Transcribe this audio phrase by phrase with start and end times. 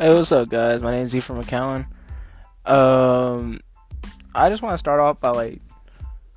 [0.00, 0.80] Hey, what's up, guys?
[0.80, 1.84] My name's Z from McAllen.
[2.64, 3.60] Um,
[4.34, 5.60] I just want to start off by like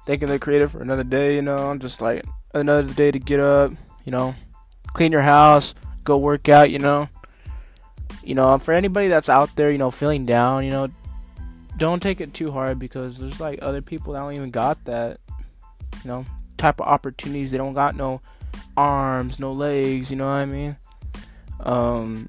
[0.05, 1.35] thanking the creator for another day.
[1.35, 3.71] You know, just like another day to get up.
[4.03, 4.35] You know,
[4.87, 6.71] clean your house, go work out.
[6.71, 7.07] You know,
[8.21, 10.89] you know, for anybody that's out there, you know, feeling down, you know,
[11.77, 15.21] don't take it too hard because there's like other people that don't even got that.
[16.03, 16.25] You know,
[16.57, 17.51] type of opportunities.
[17.51, 18.19] They don't got no
[18.75, 20.11] arms, no legs.
[20.11, 20.75] You know what I mean?
[21.61, 22.27] Um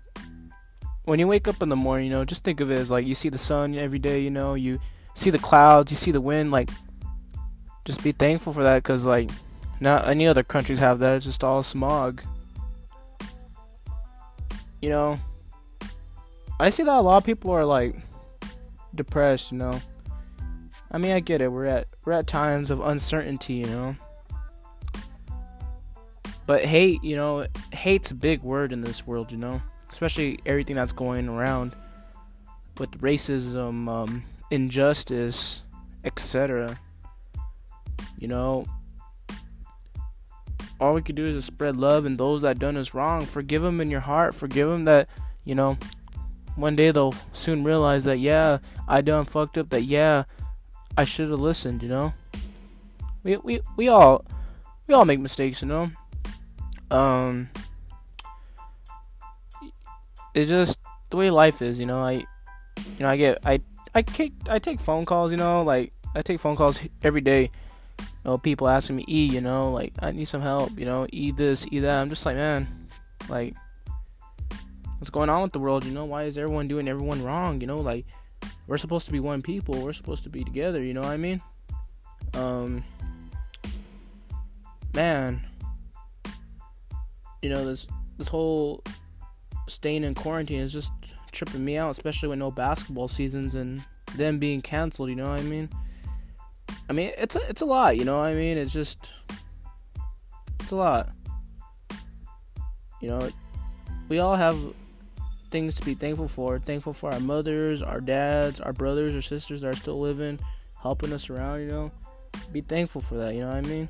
[1.04, 3.06] when you wake up in the morning, you know, just think of it as like
[3.06, 4.80] you see the sun every day, you know, you
[5.14, 6.70] see the clouds, you see the wind, like
[7.84, 9.30] just be thankful for that cuz like
[9.80, 11.16] not any other countries have that.
[11.16, 12.22] It's just all smog.
[14.80, 15.18] You know,
[16.58, 17.96] I see that a lot of people are like
[18.94, 19.80] depressed, you know.
[20.90, 21.48] I mean, I get it.
[21.48, 23.96] We're at we're at times of uncertainty, you know.
[26.46, 29.60] But hate, you know, hate's a big word in this world, you know
[29.94, 31.72] especially everything that's going around
[32.78, 35.62] with racism, um, injustice,
[36.04, 36.80] etc.
[38.18, 38.64] You know,
[40.80, 43.80] all we could do is spread love, and those that done us wrong, forgive them
[43.80, 44.34] in your heart.
[44.34, 45.08] Forgive them that
[45.44, 45.78] you know.
[46.56, 48.58] One day they'll soon realize that yeah,
[48.88, 49.68] I done fucked up.
[49.70, 50.24] That yeah,
[50.98, 51.84] I should have listened.
[51.84, 52.12] You know.
[53.22, 54.24] We we we all
[54.88, 55.62] we all make mistakes.
[55.62, 55.90] You know.
[56.90, 57.48] Um
[60.34, 62.02] it's just the way life is, you know.
[62.02, 62.26] I, you
[63.00, 63.60] know, I get, I,
[63.94, 67.50] I kick, I take phone calls, you know, like I take phone calls every day.
[67.98, 71.06] You know, people asking me, E, you know, like I need some help, you know,
[71.12, 72.00] E this, E that.
[72.00, 72.66] I'm just like, man,
[73.28, 73.54] like,
[74.98, 75.84] what's going on with the world?
[75.84, 77.60] You know, why is everyone doing everyone wrong?
[77.60, 78.06] You know, like
[78.66, 79.80] we're supposed to be one people.
[79.80, 80.82] We're supposed to be together.
[80.82, 81.40] You know what I mean?
[82.32, 82.82] Um,
[84.94, 85.40] man,
[87.42, 87.86] you know this
[88.16, 88.82] this whole
[89.66, 90.92] staying in quarantine is just
[91.32, 93.84] tripping me out, especially with no basketball seasons and
[94.16, 95.08] them being canceled.
[95.08, 95.68] You know what I mean?
[96.88, 97.96] I mean, it's a, it's a lot.
[97.96, 98.58] You know what I mean?
[98.58, 99.12] It's just
[100.60, 101.10] it's a lot.
[103.00, 103.28] You know,
[104.08, 104.58] we all have
[105.50, 106.58] things to be thankful for.
[106.58, 110.38] Thankful for our mothers, our dads, our brothers or sisters that are still living,
[110.80, 111.60] helping us around.
[111.60, 111.92] You know,
[112.52, 113.34] be thankful for that.
[113.34, 113.88] You know what I mean?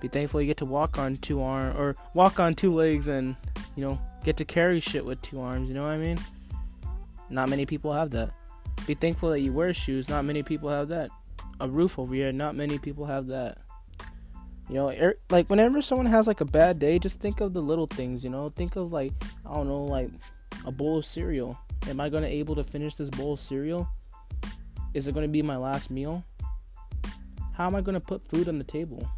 [0.00, 3.36] Be thankful you get to walk on two arms or walk on two legs and
[3.76, 6.18] you know get to carry shit with two arms, you know what I mean?
[7.30, 8.30] Not many people have that.
[8.86, 11.10] Be thankful that you wear shoes, not many people have that.
[11.60, 13.58] A roof over your head, not many people have that.
[14.68, 17.60] You know, er, like whenever someone has like a bad day, just think of the
[17.60, 18.50] little things, you know?
[18.50, 19.12] Think of like,
[19.44, 20.10] I don't know, like
[20.64, 21.58] a bowl of cereal.
[21.88, 23.88] Am I going to able to finish this bowl of cereal?
[24.94, 26.24] Is it going to be my last meal?
[27.52, 29.08] How am I going to put food on the table?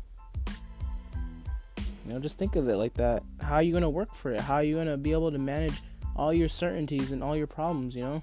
[2.07, 3.25] You know, just think of it like that.
[3.41, 4.41] How are you gonna work for it?
[4.41, 5.83] How are you gonna be able to manage
[6.15, 7.97] all your certainties and all your problems?
[7.97, 8.23] You know,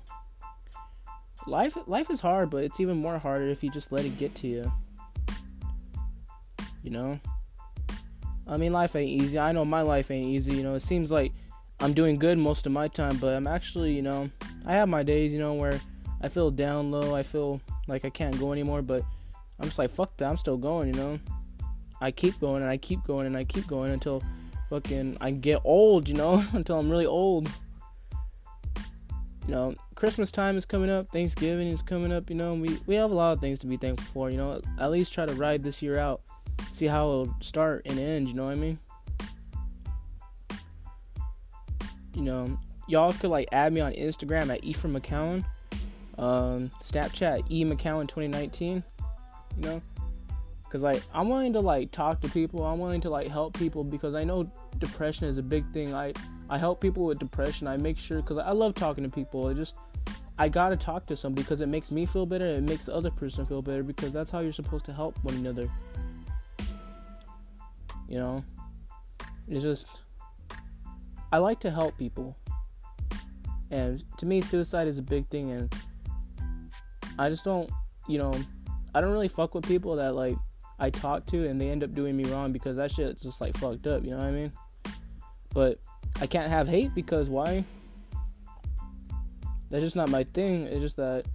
[1.47, 4.35] life life is hard, but it's even more harder if you just let it get
[4.35, 4.71] to you.
[6.81, 7.19] You know,
[8.47, 9.37] I mean, life ain't easy.
[9.37, 10.53] I know my life ain't easy.
[10.53, 11.33] You know, it seems like
[11.81, 14.29] I'm doing good most of my time, but I'm actually, you know,
[14.65, 15.79] I have my days, you know, where
[16.21, 17.15] I feel down low.
[17.15, 19.03] I feel like I can't go anymore, but
[19.59, 20.29] I'm just like, fuck that.
[20.29, 21.19] I'm still going, you know.
[22.03, 24.21] I keep going and I keep going and I keep going until
[24.69, 27.49] fucking I get old, you know, until I'm really old.
[29.47, 32.95] You know, Christmas time is coming up, Thanksgiving is coming up, you know, we, we
[32.95, 34.61] have a lot of things to be thankful for, you know.
[34.79, 36.21] At least try to ride this year out.
[36.73, 38.79] See how it'll start and end, you know what I mean?
[42.15, 45.45] You know, y'all could like add me on Instagram at Ephraim McCowan.
[46.17, 48.83] Um, Snapchat E McCowan 2019.
[49.57, 49.81] You know,
[50.73, 52.63] Cause like I'm willing to like talk to people.
[52.63, 55.93] I'm willing to like help people because I know depression is a big thing.
[55.93, 56.13] I
[56.49, 57.67] I help people with depression.
[57.67, 59.47] I make sure because I love talking to people.
[59.49, 59.75] It just
[60.39, 62.47] I gotta talk to somebody because it makes me feel better.
[62.47, 65.35] It makes the other person feel better because that's how you're supposed to help one
[65.35, 65.69] another.
[68.09, 68.43] You know,
[69.47, 69.85] it's just
[71.31, 72.35] I like to help people,
[73.69, 75.75] and to me, suicide is a big thing, and
[77.19, 77.69] I just don't,
[78.07, 78.33] you know,
[78.95, 80.35] I don't really fuck with people that like
[80.79, 83.55] I talk to and they end up doing me wrong because that shit's just like
[83.57, 84.51] fucked up, you know what I mean?
[85.53, 85.79] But
[86.19, 87.63] I can't have hate because why?
[89.69, 90.63] That's just not my thing.
[90.63, 91.25] It's just that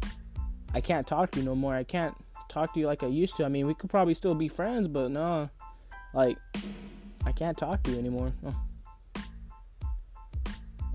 [0.75, 1.75] I can't talk to you no more.
[1.75, 2.15] I can't
[2.49, 3.45] talk to you like I used to.
[3.45, 5.51] I mean, we could probably still be friends, but no.
[6.15, 6.39] Like,
[7.27, 8.33] I can't talk to you anymore.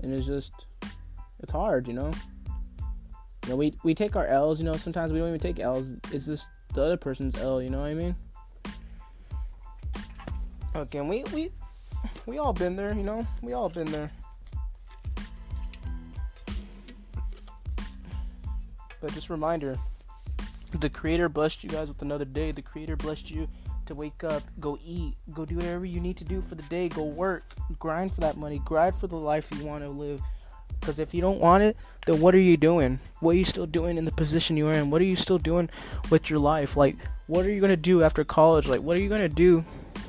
[0.02, 0.66] And it's just,
[1.40, 2.10] it's hard, you know?
[3.44, 5.88] You know, we, we take our L's, you know, sometimes we don't even take L's.
[6.12, 8.16] It's just the other person's L, you know what I mean?
[10.74, 11.50] Again, we we
[12.26, 13.26] we all been there, you know.
[13.42, 14.10] We all been there.
[19.00, 19.78] But just a reminder
[20.80, 22.50] the Creator blessed you guys with another day.
[22.52, 23.48] The Creator blessed you
[23.86, 26.88] to wake up, go eat, go do whatever you need to do for the day,
[26.88, 27.44] go work,
[27.78, 30.20] grind for that money, grind for the life you want to live.
[30.80, 31.76] Because if you don't want it,
[32.06, 32.98] then what are you doing?
[33.20, 34.90] What are you still doing in the position you're in?
[34.90, 35.68] What are you still doing
[36.10, 36.76] with your life?
[36.76, 38.66] Like, what are you going to do after college?
[38.66, 39.60] Like, what are you going to do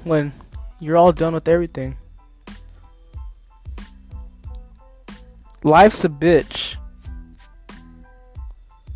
[0.03, 0.33] when
[0.79, 1.97] you're all done with everything?
[5.63, 6.77] Life's a bitch.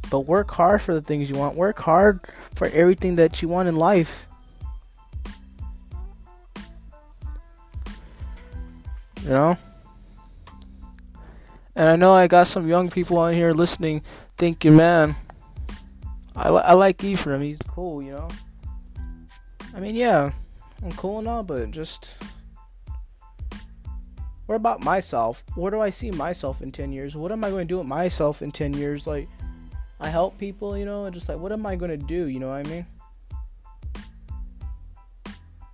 [0.10, 1.56] But work hard for the things you want.
[1.56, 2.20] Work hard
[2.54, 4.28] for everything that you want in life.
[9.24, 9.58] You know?
[11.76, 14.02] And I know I got some young people on here listening
[14.38, 15.16] thinking, man,
[16.36, 17.42] I, li- I like Ephraim.
[17.42, 18.28] He's cool, you know?
[19.76, 20.32] I mean, yeah,
[20.84, 22.18] I'm cool and all, but just.
[24.46, 25.44] What about myself?
[25.54, 27.16] Where do I see myself in 10 years?
[27.16, 29.06] What am I going to do with myself in 10 years?
[29.06, 29.30] Like,
[30.00, 32.28] I help people, you know, and just like, what am I going to do?
[32.28, 32.86] You know what I mean?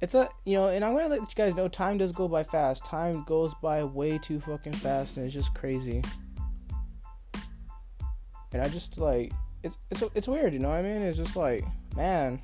[0.01, 2.27] It's a, you know, and I'm going to let you guys know time does go
[2.27, 2.83] by fast.
[2.83, 6.03] Time goes by way too fucking fast, and it's just crazy.
[8.51, 9.31] And I just like,
[9.63, 11.01] it's, it's, it's weird, you know what I mean?
[11.01, 11.63] It's just like,
[11.95, 12.41] man.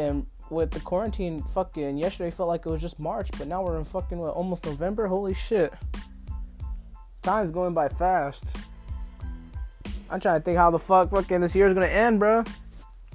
[0.00, 3.76] And with the quarantine, fucking yesterday felt like it was just March, but now we're
[3.76, 5.06] in fucking what, almost November.
[5.06, 5.72] Holy shit!
[7.22, 8.44] Time's going by fast.
[10.08, 12.44] I'm trying to think how the fuck fucking this year's gonna end, bro.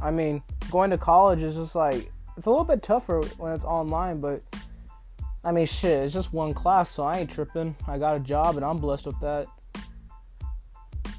[0.01, 3.65] I mean, going to college is just like it's a little bit tougher when it's
[3.65, 4.43] online, but
[5.43, 7.75] I mean, shit, it's just one class, so I ain't tripping.
[7.87, 9.47] I got a job and I'm blessed with that.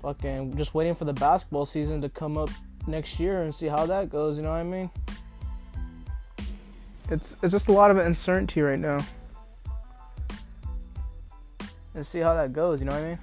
[0.02, 2.50] Fucking just waiting for the basketball season to come up
[2.86, 4.36] next year and see how that goes.
[4.36, 4.90] You know what I mean?
[7.10, 8.98] It's it's just a lot of uncertainty right now.
[11.94, 13.18] And see how that goes, you know what I mean?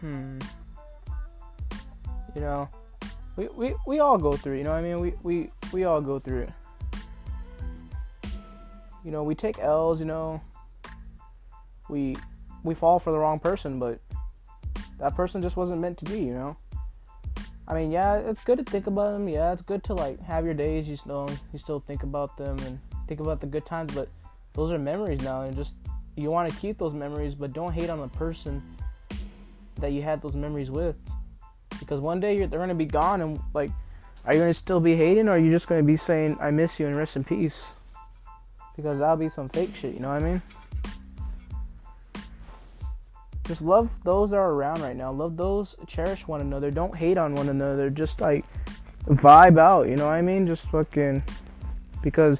[0.00, 0.38] Hmm.
[2.36, 2.68] You know,
[3.36, 5.00] we, we, we all go through, you know what I mean?
[5.00, 6.52] We, we, we all go through it.
[9.04, 10.40] You know, we take L's, you know.
[11.88, 12.16] We
[12.62, 14.00] we fall for the wrong person, but
[14.98, 16.56] that person just wasn't meant to be, you know.
[17.66, 19.28] I mean, yeah, it's good to think about them.
[19.28, 20.88] Yeah, it's good to like have your days.
[20.88, 22.78] You still you still think about them and
[23.08, 23.94] think about the good times.
[23.94, 24.08] But
[24.52, 25.76] those are memories now, and just
[26.16, 28.62] you want to keep those memories, but don't hate on the person
[29.76, 30.94] that you had those memories with,
[31.78, 33.70] because one day they're gonna be gone, and like,
[34.26, 36.78] are you gonna still be hating, or are you just gonna be saying I miss
[36.78, 37.96] you and rest in peace?
[38.76, 39.94] Because that'll be some fake shit.
[39.94, 40.42] You know what I mean?
[43.46, 45.12] Just love those that are around right now.
[45.12, 46.70] Love those, cherish one another.
[46.70, 47.90] Don't hate on one another.
[47.90, 48.44] Just like
[49.06, 50.46] vibe out, you know what I mean?
[50.46, 51.22] Just fucking
[52.02, 52.38] because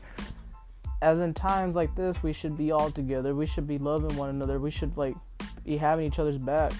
[1.02, 3.34] as in times like this, we should be all together.
[3.34, 4.58] We should be loving one another.
[4.58, 5.14] We should like
[5.64, 6.72] be having each other's back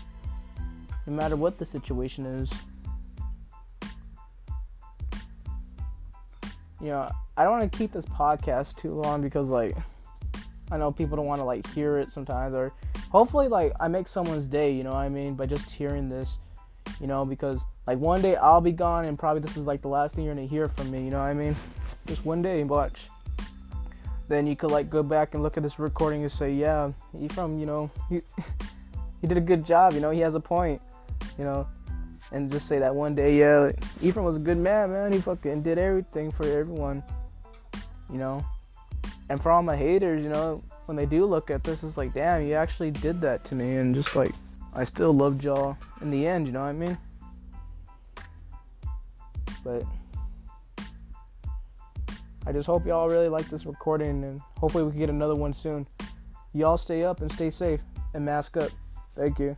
[1.07, 2.53] no matter what the situation is.
[6.81, 9.77] You know, I don't want to keep this podcast too long because like
[10.71, 12.73] I know people don't want to like hear it sometimes or
[13.11, 16.39] hopefully like I make someone's day, you know what I mean, by just hearing this,
[17.01, 19.89] you know, because like one day I'll be gone and probably this is like the
[19.89, 21.55] last thing you're gonna hear from me, you know what I mean?
[22.07, 23.07] Just one day, watch.
[24.29, 27.59] Then you could like go back and look at this recording and say, yeah, Ephraim,
[27.59, 28.21] you know, he,
[29.21, 30.81] he did a good job, you know, he has a point,
[31.39, 31.67] you know,
[32.33, 33.71] and just say that one day, yeah,
[34.03, 37.03] Ephraim was a good man, man, he fucking did everything for everyone,
[38.11, 38.45] you know,
[39.29, 42.13] and for all my haters, you know, when they do look at this, it's like,
[42.13, 44.33] damn, you actually did that to me, and just like,
[44.75, 46.99] I still loved y'all in the end, you know what I mean?
[49.63, 49.85] But
[52.47, 55.53] I just hope y'all really like this recording, and hopefully we can get another one
[55.53, 55.87] soon.
[56.53, 57.81] Y'all stay up and stay safe,
[58.13, 58.71] and mask up.
[59.13, 59.57] Thank you.